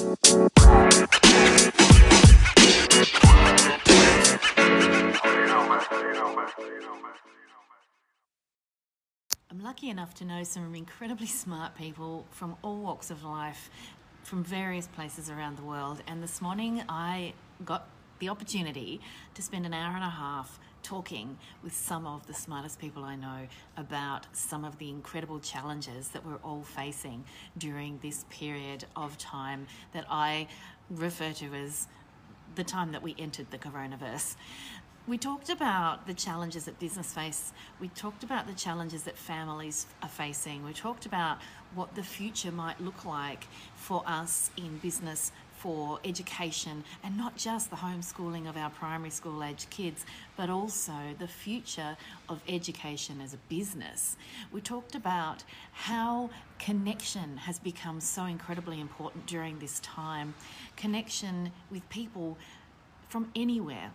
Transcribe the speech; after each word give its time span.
I'm 0.00 0.14
lucky 9.60 9.90
enough 9.90 10.14
to 10.14 10.24
know 10.24 10.44
some 10.44 10.72
incredibly 10.76 11.26
smart 11.26 11.74
people 11.74 12.26
from 12.30 12.54
all 12.62 12.76
walks 12.76 13.10
of 13.10 13.24
life, 13.24 13.70
from 14.22 14.44
various 14.44 14.86
places 14.86 15.30
around 15.30 15.58
the 15.58 15.64
world. 15.64 16.00
And 16.06 16.22
this 16.22 16.40
morning 16.40 16.84
I 16.88 17.32
got 17.64 17.88
the 18.18 18.28
opportunity 18.28 19.00
to 19.34 19.42
spend 19.42 19.66
an 19.66 19.74
hour 19.74 19.94
and 19.94 20.04
a 20.04 20.10
half 20.10 20.58
talking 20.82 21.36
with 21.62 21.74
some 21.74 22.06
of 22.06 22.26
the 22.26 22.34
smartest 22.34 22.78
people 22.78 23.04
I 23.04 23.16
know 23.16 23.48
about 23.76 24.26
some 24.32 24.64
of 24.64 24.78
the 24.78 24.88
incredible 24.88 25.40
challenges 25.40 26.08
that 26.08 26.24
we're 26.24 26.36
all 26.36 26.62
facing 26.62 27.24
during 27.56 27.98
this 28.02 28.24
period 28.30 28.84
of 28.96 29.18
time 29.18 29.66
that 29.92 30.06
I 30.08 30.48
refer 30.90 31.32
to 31.32 31.54
as 31.54 31.88
the 32.54 32.64
time 32.64 32.92
that 32.92 33.02
we 33.02 33.14
entered 33.18 33.50
the 33.50 33.58
coronavirus. 33.58 34.36
We 35.06 35.16
talked 35.16 35.48
about 35.48 36.06
the 36.06 36.12
challenges 36.12 36.66
that 36.66 36.78
business 36.78 37.14
face. 37.14 37.52
We 37.80 37.88
talked 37.88 38.24
about 38.24 38.46
the 38.46 38.52
challenges 38.52 39.04
that 39.04 39.16
families 39.16 39.86
are 40.02 40.08
facing. 40.08 40.64
We 40.64 40.74
talked 40.74 41.06
about 41.06 41.38
what 41.74 41.94
the 41.94 42.02
future 42.02 42.52
might 42.52 42.78
look 42.78 43.06
like 43.06 43.46
for 43.74 44.02
us 44.06 44.50
in 44.58 44.76
business, 44.78 45.32
for 45.58 45.98
education, 46.04 46.84
and 47.02 47.16
not 47.16 47.36
just 47.36 47.70
the 47.70 47.76
homeschooling 47.76 48.48
of 48.48 48.56
our 48.56 48.70
primary 48.70 49.10
school 49.10 49.42
age 49.42 49.66
kids, 49.70 50.06
but 50.36 50.48
also 50.48 50.92
the 51.18 51.26
future 51.26 51.96
of 52.28 52.40
education 52.48 53.20
as 53.20 53.34
a 53.34 53.38
business. 53.48 54.16
We 54.52 54.60
talked 54.60 54.94
about 54.94 55.42
how 55.72 56.30
connection 56.58 57.38
has 57.38 57.58
become 57.58 58.00
so 58.00 58.24
incredibly 58.24 58.80
important 58.80 59.26
during 59.26 59.58
this 59.58 59.80
time, 59.80 60.34
connection 60.76 61.50
with 61.70 61.88
people 61.88 62.38
from 63.08 63.30
anywhere 63.34 63.90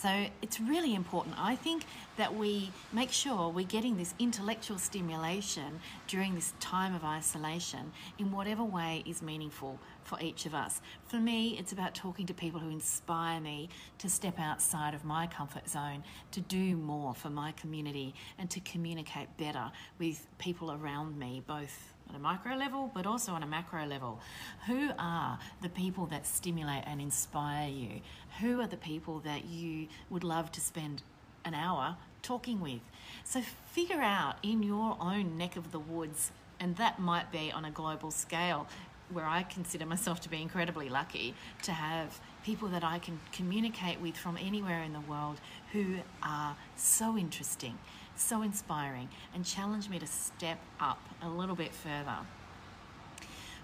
so 0.00 0.26
it's 0.40 0.58
really 0.58 0.94
important, 0.94 1.34
I 1.38 1.56
think, 1.56 1.84
that 2.16 2.34
we 2.34 2.70
make 2.90 3.12
sure 3.12 3.50
we're 3.50 3.66
getting 3.66 3.98
this 3.98 4.14
intellectual 4.18 4.78
stimulation 4.78 5.78
during 6.06 6.34
this 6.34 6.54
time 6.58 6.94
of 6.94 7.04
isolation 7.04 7.92
in 8.18 8.32
whatever 8.32 8.64
way 8.64 9.02
is 9.04 9.20
meaningful 9.20 9.78
for 10.04 10.18
each 10.22 10.46
of 10.46 10.54
us. 10.54 10.80
For 11.06 11.16
me, 11.16 11.58
it's 11.58 11.72
about 11.72 11.94
talking 11.94 12.24
to 12.26 12.34
people 12.34 12.60
who 12.60 12.70
inspire 12.70 13.40
me 13.40 13.68
to 13.98 14.08
step 14.08 14.38
outside 14.38 14.94
of 14.94 15.04
my 15.04 15.26
comfort 15.26 15.68
zone, 15.68 16.02
to 16.30 16.40
do 16.40 16.76
more 16.76 17.14
for 17.14 17.28
my 17.28 17.52
community, 17.52 18.14
and 18.38 18.48
to 18.50 18.60
communicate 18.60 19.28
better 19.36 19.70
with 19.98 20.26
people 20.38 20.72
around 20.72 21.18
me, 21.18 21.42
both 21.46 21.92
on 22.10 22.16
a 22.16 22.18
micro 22.18 22.56
level, 22.56 22.90
but 22.92 23.06
also 23.06 23.32
on 23.32 23.42
a 23.42 23.46
macro 23.46 23.86
level. 23.86 24.20
Who 24.66 24.90
are 24.98 25.38
the 25.62 25.68
people 25.68 26.06
that 26.06 26.26
stimulate 26.26 26.82
and 26.86 27.00
inspire 27.00 27.68
you? 27.68 28.00
Who 28.40 28.60
are 28.60 28.66
the 28.66 28.76
people 28.76 29.20
that 29.20 29.44
you 29.44 29.86
would 30.10 30.24
love 30.24 30.50
to 30.52 30.60
spend 30.60 31.02
an 31.44 31.54
hour 31.54 31.96
talking 32.22 32.60
with? 32.60 32.80
So 33.24 33.42
figure 33.66 34.00
out 34.00 34.36
in 34.42 34.62
your 34.62 34.96
own 35.00 35.38
neck 35.38 35.56
of 35.56 35.70
the 35.70 35.78
woods, 35.78 36.32
and 36.58 36.76
that 36.76 36.98
might 36.98 37.30
be 37.30 37.52
on 37.52 37.64
a 37.64 37.70
global 37.70 38.10
scale, 38.10 38.66
where 39.10 39.26
I 39.26 39.42
consider 39.44 39.86
myself 39.86 40.20
to 40.22 40.28
be 40.28 40.40
incredibly 40.40 40.88
lucky 40.88 41.34
to 41.62 41.72
have 41.72 42.20
people 42.44 42.68
that 42.68 42.84
I 42.84 42.98
can 42.98 43.20
communicate 43.32 44.00
with 44.00 44.16
from 44.16 44.36
anywhere 44.36 44.82
in 44.82 44.92
the 44.92 45.00
world 45.00 45.40
who 45.72 45.96
are 46.22 46.56
so 46.76 47.16
interesting 47.18 47.78
so 48.16 48.42
inspiring 48.42 49.08
and 49.34 49.44
challenged 49.44 49.90
me 49.90 49.98
to 49.98 50.06
step 50.06 50.58
up 50.78 51.00
a 51.22 51.28
little 51.28 51.56
bit 51.56 51.72
further. 51.72 52.18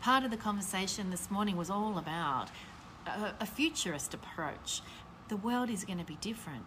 Part 0.00 0.24
of 0.24 0.30
the 0.30 0.36
conversation 0.36 1.10
this 1.10 1.30
morning 1.30 1.56
was 1.56 1.70
all 1.70 1.98
about 1.98 2.48
a, 3.06 3.34
a 3.40 3.46
futurist 3.46 4.14
approach. 4.14 4.82
The 5.28 5.36
world 5.36 5.70
is 5.70 5.84
going 5.84 5.98
to 5.98 6.04
be 6.04 6.16
different. 6.20 6.64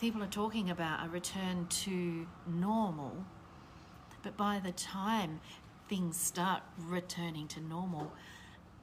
People 0.00 0.22
are 0.22 0.28
talking 0.28 0.70
about 0.70 1.06
a 1.06 1.08
return 1.08 1.66
to 1.68 2.26
normal, 2.46 3.24
but 4.22 4.36
by 4.36 4.60
the 4.62 4.72
time 4.72 5.40
things 5.88 6.18
start 6.18 6.62
returning 6.78 7.48
to 7.48 7.60
normal, 7.60 8.12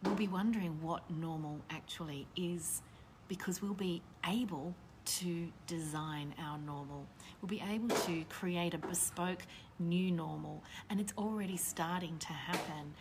we'll 0.01 0.15
be 0.15 0.27
wondering 0.27 0.81
what 0.81 1.09
normal 1.09 1.61
actually 1.69 2.27
is 2.35 2.81
because 3.27 3.61
we'll 3.61 3.73
be 3.73 4.01
able 4.27 4.75
to 5.05 5.47
design 5.67 6.33
our 6.39 6.57
normal. 6.59 7.05
We'll 7.41 7.49
be 7.49 7.63
able 7.69 7.89
to 7.89 8.23
create 8.29 8.73
a 8.73 8.77
bespoke 8.77 9.43
new 9.79 10.11
normal, 10.11 10.63
and 10.89 10.99
it's 10.99 11.13
already 11.17 11.57
starting 11.57 12.17
to 12.19 12.33
happen. 12.33 12.93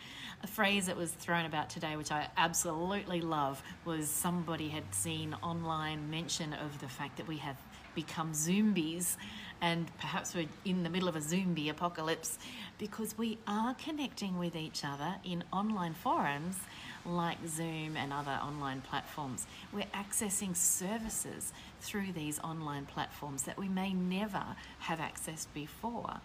A 0.43 0.47
phrase 0.47 0.87
that 0.87 0.97
was 0.97 1.11
thrown 1.11 1.45
about 1.45 1.69
today, 1.69 1.95
which 1.95 2.11
I 2.11 2.27
absolutely 2.37 3.21
love, 3.21 3.61
was 3.85 4.09
somebody 4.09 4.69
had 4.69 4.83
seen 4.93 5.35
online 5.41 6.09
mention 6.09 6.53
of 6.53 6.79
the 6.79 6.87
fact 6.87 7.17
that 7.17 7.27
we 7.27 7.37
have 7.37 7.57
become 7.95 8.33
zombies, 8.33 9.17
and 9.61 9.89
perhaps 9.97 10.35
we're 10.35 10.47
in 10.65 10.83
the 10.83 10.89
middle 10.89 11.07
of 11.07 11.15
a 11.15 11.21
zombie 11.21 11.69
apocalypse 11.69 12.37
because 12.77 13.17
we 13.17 13.37
are 13.47 13.73
connecting 13.75 14.37
with 14.37 14.55
each 14.55 14.83
other 14.83 15.15
in 15.23 15.43
online 15.53 15.93
forums 15.93 16.57
like 17.05 17.37
Zoom 17.47 17.95
and 17.95 18.11
other 18.11 18.39
online 18.41 18.81
platforms. 18.81 19.47
We're 19.71 19.85
accessing 19.93 20.55
services 20.55 21.53
through 21.81 22.11
these 22.13 22.39
online 22.39 22.85
platforms 22.85 23.43
that 23.43 23.57
we 23.57 23.69
may 23.69 23.93
never 23.93 24.43
have 24.79 24.99
accessed 24.99 25.47
before. 25.53 26.19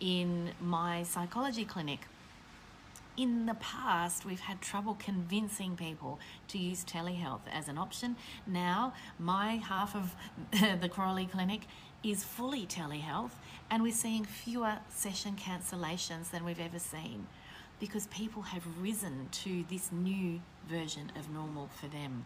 In 0.00 0.50
my 0.60 1.02
psychology 1.02 1.64
clinic, 1.64 2.06
in 3.18 3.46
the 3.46 3.54
past, 3.54 4.24
we've 4.24 4.40
had 4.40 4.60
trouble 4.60 4.96
convincing 4.98 5.74
people 5.74 6.20
to 6.46 6.56
use 6.56 6.84
telehealth 6.84 7.40
as 7.52 7.66
an 7.66 7.76
option. 7.76 8.16
Now, 8.46 8.94
my 9.18 9.56
half 9.56 9.96
of 9.96 10.14
the 10.80 10.88
Crawley 10.88 11.26
Clinic 11.26 11.62
is 12.04 12.22
fully 12.22 12.64
telehealth, 12.64 13.32
and 13.70 13.82
we're 13.82 13.92
seeing 13.92 14.24
fewer 14.24 14.78
session 14.88 15.34
cancellations 15.34 16.30
than 16.30 16.44
we've 16.44 16.60
ever 16.60 16.78
seen 16.78 17.26
because 17.80 18.06
people 18.08 18.42
have 18.42 18.62
risen 18.80 19.28
to 19.30 19.64
this 19.68 19.90
new 19.92 20.40
version 20.68 21.12
of 21.16 21.30
normal 21.30 21.68
for 21.80 21.86
them. 21.88 22.24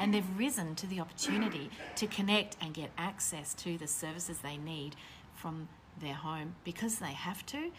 And 0.00 0.12
they've 0.12 0.38
risen 0.38 0.74
to 0.76 0.86
the 0.86 1.00
opportunity 1.00 1.70
to 1.96 2.06
connect 2.06 2.56
and 2.60 2.72
get 2.72 2.90
access 2.96 3.54
to 3.54 3.76
the 3.76 3.86
services 3.86 4.38
they 4.38 4.56
need 4.56 4.96
from 5.34 5.68
their 6.00 6.14
home 6.14 6.54
because 6.64 6.98
they 6.98 7.12
have 7.12 7.44
to, 7.46 7.70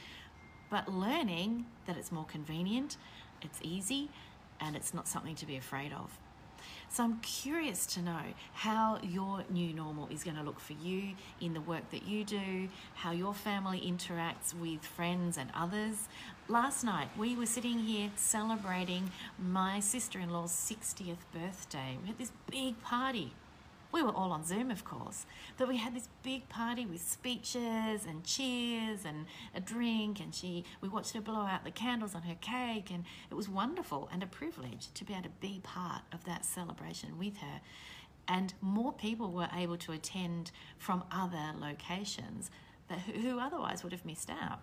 but 0.75 0.93
learning 0.93 1.65
that 1.85 1.95
it's 1.95 2.11
more 2.11 2.25
convenient, 2.25 2.97
it's 3.41 3.59
easy, 3.61 4.09
and 4.59 4.75
it's 4.75 4.93
not 4.93 5.07
something 5.07 5.33
to 5.33 5.45
be 5.45 5.55
afraid 5.55 5.93
of. 5.93 6.19
So 6.89 7.05
I'm 7.05 7.19
curious 7.21 7.85
to 7.93 8.01
know 8.01 8.23
how 8.51 8.99
your 9.01 9.45
new 9.49 9.71
normal 9.71 10.09
is 10.11 10.25
going 10.25 10.35
to 10.35 10.43
look 10.43 10.59
for 10.59 10.73
you 10.73 11.13
in 11.39 11.53
the 11.53 11.61
work 11.61 11.89
that 11.91 12.05
you 12.05 12.25
do, 12.25 12.67
how 12.95 13.11
your 13.11 13.33
family 13.33 13.79
interacts 13.79 14.53
with 14.53 14.83
friends 14.83 15.37
and 15.37 15.49
others. 15.55 16.09
Last 16.49 16.83
night 16.83 17.07
we 17.17 17.37
were 17.37 17.45
sitting 17.45 17.79
here 17.79 18.11
celebrating 18.17 19.11
my 19.39 19.79
sister 19.79 20.19
in 20.19 20.29
law's 20.29 20.51
60th 20.51 21.23
birthday. 21.33 21.97
We 22.01 22.09
had 22.09 22.17
this 22.17 22.33
big 22.51 22.81
party 22.81 23.31
we 23.95 24.03
were 24.03 24.11
all 24.11 24.33
on 24.33 24.43
Zoom, 24.43 24.71
of 24.71 24.83
course, 24.83 25.25
but 25.57 25.69
we 25.69 25.77
had 25.77 25.95
this 25.95 26.09
big 26.21 26.49
party 26.49 26.85
with 26.85 27.01
speeches 27.01 28.05
and 28.05 28.25
cheers 28.25 29.05
and 29.05 29.25
a 29.55 29.61
drink, 29.61 30.19
and 30.19 30.35
she 30.35 30.65
we 30.81 30.89
watched 30.89 31.13
her 31.13 31.21
blow 31.21 31.45
out 31.45 31.63
the 31.63 31.71
candles 31.71 32.13
on 32.13 32.23
her 32.23 32.35
cake, 32.41 32.91
and 32.91 33.05
it 33.31 33.35
was 33.35 33.47
wonderful 33.47 34.09
and 34.11 34.21
a 34.21 34.27
privilege 34.27 34.93
to 34.93 35.05
be 35.05 35.13
able 35.13 35.23
to 35.23 35.29
be 35.39 35.61
part 35.63 36.01
of 36.11 36.25
that 36.25 36.43
celebration 36.43 37.17
with 37.17 37.37
her. 37.37 37.61
And 38.27 38.53
more 38.59 38.91
people 38.91 39.31
were 39.31 39.49
able 39.55 39.77
to 39.77 39.93
attend 39.93 40.51
from 40.77 41.05
other 41.09 41.53
locations 41.57 42.51
that, 42.89 42.99
who 42.99 43.39
otherwise 43.39 43.81
would 43.81 43.93
have 43.93 44.03
missed 44.03 44.29
out. 44.29 44.59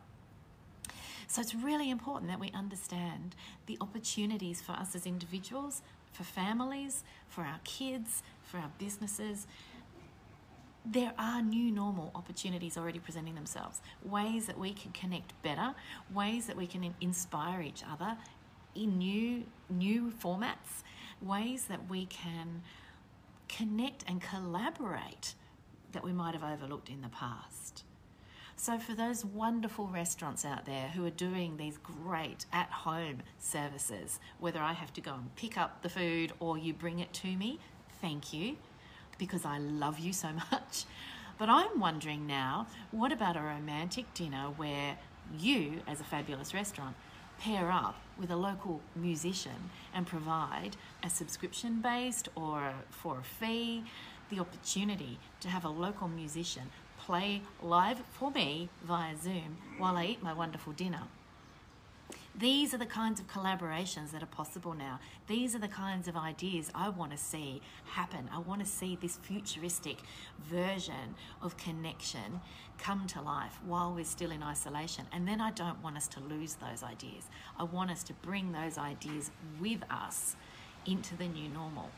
So 1.26 1.40
it's 1.40 1.54
really 1.54 1.88
important 1.88 2.30
that 2.30 2.38
we 2.38 2.50
understand 2.50 3.34
the 3.64 3.78
opportunities 3.80 4.60
for 4.60 4.72
us 4.72 4.94
as 4.94 5.06
individuals, 5.06 5.80
for 6.12 6.24
families, 6.24 7.04
for 7.28 7.42
our 7.42 7.60
kids, 7.64 8.22
for 8.42 8.58
our 8.58 8.70
businesses. 8.78 9.46
There 10.84 11.12
are 11.18 11.42
new 11.42 11.70
normal 11.70 12.10
opportunities 12.14 12.76
already 12.76 12.98
presenting 12.98 13.34
themselves, 13.34 13.80
ways 14.04 14.46
that 14.46 14.58
we 14.58 14.72
can 14.72 14.92
connect 14.92 15.40
better, 15.42 15.74
ways 16.12 16.46
that 16.46 16.56
we 16.56 16.66
can 16.66 16.94
inspire 17.00 17.62
each 17.62 17.82
other 17.90 18.16
in 18.74 18.98
new 18.98 19.44
new 19.70 20.12
formats, 20.22 20.82
ways 21.20 21.66
that 21.66 21.88
we 21.88 22.06
can 22.06 22.62
connect 23.48 24.04
and 24.08 24.20
collaborate 24.20 25.34
that 25.92 26.02
we 26.02 26.12
might 26.12 26.34
have 26.34 26.42
overlooked 26.42 26.88
in 26.88 27.02
the 27.02 27.08
past. 27.08 27.84
So, 28.62 28.78
for 28.78 28.94
those 28.94 29.24
wonderful 29.24 29.88
restaurants 29.88 30.44
out 30.44 30.66
there 30.66 30.86
who 30.94 31.04
are 31.04 31.10
doing 31.10 31.56
these 31.56 31.78
great 31.78 32.46
at 32.52 32.70
home 32.70 33.24
services, 33.40 34.20
whether 34.38 34.60
I 34.60 34.72
have 34.72 34.92
to 34.92 35.00
go 35.00 35.14
and 35.14 35.34
pick 35.34 35.58
up 35.58 35.82
the 35.82 35.88
food 35.88 36.30
or 36.38 36.56
you 36.56 36.72
bring 36.72 37.00
it 37.00 37.12
to 37.14 37.36
me, 37.36 37.58
thank 38.00 38.32
you 38.32 38.58
because 39.18 39.44
I 39.44 39.58
love 39.58 39.98
you 39.98 40.12
so 40.12 40.28
much. 40.52 40.84
But 41.38 41.48
I'm 41.48 41.80
wondering 41.80 42.24
now 42.28 42.68
what 42.92 43.10
about 43.10 43.36
a 43.36 43.40
romantic 43.40 44.14
dinner 44.14 44.52
where 44.56 44.96
you, 45.36 45.80
as 45.88 46.00
a 46.00 46.04
fabulous 46.04 46.54
restaurant, 46.54 46.94
pair 47.40 47.72
up 47.72 47.96
with 48.16 48.30
a 48.30 48.36
local 48.36 48.80
musician 48.94 49.70
and 49.92 50.06
provide 50.06 50.76
a 51.02 51.10
subscription 51.10 51.80
based 51.80 52.28
or 52.36 52.74
for 52.90 53.18
a 53.18 53.24
fee 53.24 53.82
the 54.30 54.38
opportunity 54.38 55.18
to 55.40 55.48
have 55.48 55.64
a 55.64 55.68
local 55.68 56.08
musician 56.08 56.70
play 57.06 57.42
live 57.60 57.98
for 58.12 58.30
me 58.30 58.68
via 58.84 59.16
Zoom 59.16 59.56
while 59.76 59.96
I 59.96 60.04
eat 60.04 60.22
my 60.22 60.32
wonderful 60.32 60.72
dinner. 60.72 61.02
These 62.34 62.72
are 62.72 62.78
the 62.78 62.86
kinds 62.86 63.20
of 63.20 63.26
collaborations 63.26 64.12
that 64.12 64.22
are 64.22 64.26
possible 64.26 64.72
now. 64.72 65.00
These 65.26 65.54
are 65.54 65.58
the 65.58 65.68
kinds 65.68 66.06
of 66.06 66.16
ideas 66.16 66.70
I 66.74 66.88
want 66.88 67.10
to 67.10 67.18
see 67.18 67.60
happen. 67.86 68.30
I 68.32 68.38
want 68.38 68.60
to 68.60 68.66
see 68.66 68.96
this 69.00 69.16
futuristic 69.16 69.98
version 70.48 71.16
of 71.42 71.56
connection 71.56 72.40
come 72.78 73.06
to 73.08 73.20
life 73.20 73.58
while 73.66 73.92
we're 73.92 74.04
still 74.04 74.30
in 74.30 74.42
isolation. 74.42 75.06
And 75.12 75.26
then 75.26 75.40
I 75.40 75.50
don't 75.50 75.82
want 75.82 75.96
us 75.96 76.08
to 76.08 76.20
lose 76.20 76.54
those 76.54 76.82
ideas. 76.82 77.28
I 77.58 77.64
want 77.64 77.90
us 77.90 78.02
to 78.04 78.12
bring 78.14 78.52
those 78.52 78.78
ideas 78.78 79.30
with 79.60 79.82
us 79.90 80.36
into 80.86 81.16
the 81.16 81.26
new 81.26 81.48
normal. 81.48 81.90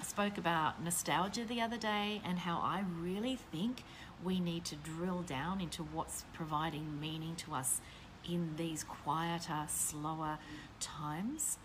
I 0.00 0.04
spoke 0.04 0.38
about 0.38 0.82
nostalgia 0.82 1.44
the 1.44 1.60
other 1.60 1.76
day 1.76 2.20
and 2.24 2.38
how 2.38 2.58
I 2.58 2.84
really 3.00 3.36
think 3.52 3.82
we 4.22 4.40
need 4.40 4.64
to 4.66 4.76
drill 4.76 5.22
down 5.22 5.60
into 5.60 5.82
what's 5.82 6.24
providing 6.34 7.00
meaning 7.00 7.36
to 7.36 7.54
us 7.54 7.80
in 8.28 8.56
these 8.56 8.84
quieter, 8.84 9.64
slower 9.68 10.38
times 10.80 11.58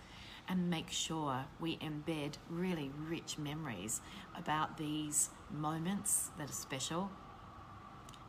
and 0.47 0.69
make 0.69 0.89
sure 0.89 1.45
we 1.59 1.77
embed 1.77 2.33
really 2.49 2.91
rich 3.07 3.37
memories 3.37 4.01
about 4.35 4.77
these 4.77 5.29
moments 5.51 6.31
that 6.37 6.49
are 6.49 6.53
special 6.53 7.11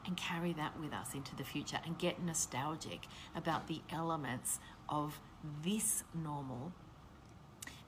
and 0.07 0.17
carry 0.17 0.53
that 0.53 0.79
with 0.79 0.93
us 0.93 1.15
into 1.15 1.35
the 1.37 1.45
future 1.45 1.79
and 1.85 1.99
get 1.99 2.23
nostalgic 2.23 3.07
about 3.35 3.69
the 3.69 3.81
elements 3.91 4.59
of 4.89 5.19
this 5.63 6.05
normal. 6.15 6.73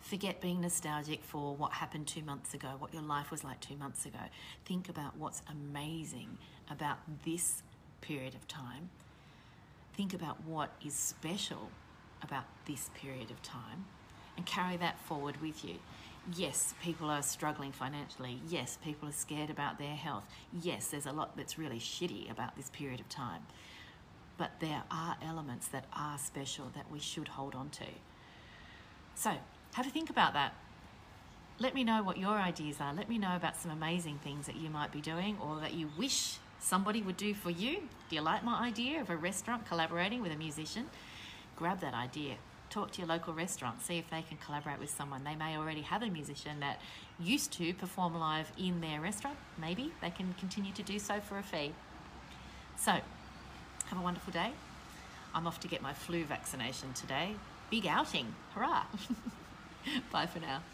Forget 0.02 0.40
being 0.40 0.60
nostalgic 0.60 1.25
for 1.25 1.56
what 1.56 1.72
happened 1.72 2.06
two 2.06 2.22
months 2.22 2.52
ago, 2.54 2.69
what 2.78 2.93
your 2.93 3.02
life 3.02 3.31
was 3.31 3.43
like 3.43 3.60
two 3.60 3.76
months 3.76 4.04
ago. 4.04 4.19
Think 4.66 4.88
about 4.88 5.16
what's 5.16 5.43
amazing 5.50 6.38
about 6.70 6.99
this 7.25 7.62
period 8.02 8.34
of 8.34 8.46
time 8.46 8.90
think 9.94 10.14
about 10.14 10.43
what 10.44 10.70
is 10.84 10.94
special 10.94 11.70
about 12.22 12.44
this 12.66 12.90
period 12.94 13.31
of 13.31 13.43
time 13.43 13.84
and 14.37 14.46
carry 14.46 14.76
that 14.76 14.99
forward 15.00 15.40
with 15.43 15.64
you. 15.64 15.76
Yes, 16.37 16.75
people 16.82 17.10
are 17.10 17.22
struggling 17.22 17.72
financially. 17.72 18.40
Yes, 18.49 18.78
people 18.82 19.08
are 19.08 19.12
scared 19.12 19.50
about 19.50 19.78
their 19.78 19.94
health. 19.94 20.25
Yes, 20.62 20.87
there's 20.87 21.06
a 21.06 21.12
lot 21.12 21.37
that's 21.37 21.58
really 21.58 21.81
shitty 21.81 22.31
about 22.31 22.56
this 22.56 22.70
period 22.70 23.00
of 23.00 23.08
time. 23.08 23.43
But 24.38 24.52
there 24.60 24.84
are 24.90 25.16
elements 25.22 25.69
that 25.69 25.84
are 25.93 26.16
special 26.19 26.70
that 26.75 26.90
we 26.90 27.00
should 27.00 27.28
hold 27.28 27.54
on 27.54 27.70
to. 27.70 27.87
So, 29.14 29.32
have 29.75 29.87
a 29.87 29.91
think 29.91 30.11
about 30.11 30.35
that. 30.35 30.55
Let 31.59 31.75
me 31.75 31.85
know 31.85 32.03
what 32.03 32.19
your 32.19 32.37
ideas 32.37 32.77
are. 32.81 32.93
Let 32.93 33.09
me 33.09 33.19
know 33.19 33.37
about 33.37 33.57
some 33.57 33.71
amazing 33.71 34.19
things 34.25 34.47
that 34.47 34.57
you 34.57 34.69
might 34.69 34.93
be 34.93 35.01
doing 35.01 35.37
or 35.41 35.61
that 35.61 35.75
you 35.75 35.89
wish 35.99 36.39
somebody 36.63 37.03
would 37.03 37.17
do 37.17 37.35
for 37.35 37.51
you? 37.51 37.83
Do 38.09 38.17
you 38.17 38.23
like 38.23 38.45
my 38.45 38.61
idea 38.61 39.01
of 39.01 39.11
a 39.11 39.17
restaurant 39.17 39.67
collaborating 39.67 40.23
with 40.23 40.33
a 40.33 40.37
musician? 40.37 40.87
Grab 41.57 41.81
that 41.81 41.95
idea. 41.95 42.37
Talk 42.71 42.93
to 42.93 43.01
your 43.01 43.09
local 43.09 43.35
restaurant, 43.35 43.83
see 43.83 43.99
if 43.99 44.09
they 44.09 44.23
can 44.23 44.39
collaborate 44.39 44.79
with 44.79 44.89
someone. 44.89 45.25
They 45.25 45.35
may 45.35 45.59
already 45.59 45.83
have 45.83 46.03
a 46.03 46.09
musician 46.09 46.61
that 46.61 46.81
used 47.21 47.53
to 47.55 47.75
perform 47.75 48.19
live 48.19 48.51
in 48.59 48.81
their 48.81 49.01
restaurant. 49.01 49.37
Maybe 49.61 49.93
they 50.01 50.11
can 50.11 50.35
continue 50.39 50.73
to 50.73 50.83
do 50.83 50.99
so 50.99 51.21
for 51.21 51.39
a 51.39 51.43
fee. 51.43 51.73
So, 52.77 52.93
have 52.93 53.99
a 53.99 54.03
wonderful 54.03 54.33
day. 54.33 54.53
I'm 55.35 55.47
off 55.47 55.61
to 55.61 55.69
get 55.69 55.83
my 55.83 55.93
flu 55.93 56.25
vaccination 56.25 56.95
today. 56.95 57.35
Big 57.71 57.87
outing. 57.87 58.35
Hurrah! 58.55 58.85
Bye 60.11 60.26
for 60.26 60.40
now. 60.40 60.64